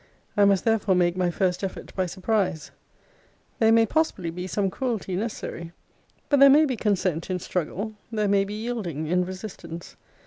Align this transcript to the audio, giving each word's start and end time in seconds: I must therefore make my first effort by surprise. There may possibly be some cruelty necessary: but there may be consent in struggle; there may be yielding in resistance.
I 0.35 0.45
must 0.45 0.65
therefore 0.65 0.95
make 0.95 1.15
my 1.15 1.29
first 1.29 1.63
effort 1.63 1.93
by 1.95 2.07
surprise. 2.07 2.71
There 3.59 3.71
may 3.71 3.85
possibly 3.85 4.31
be 4.31 4.47
some 4.47 4.71
cruelty 4.71 5.15
necessary: 5.15 5.73
but 6.27 6.39
there 6.39 6.49
may 6.49 6.65
be 6.65 6.75
consent 6.75 7.29
in 7.29 7.37
struggle; 7.37 7.93
there 8.11 8.27
may 8.27 8.43
be 8.43 8.55
yielding 8.55 9.05
in 9.05 9.23
resistance. 9.25 9.95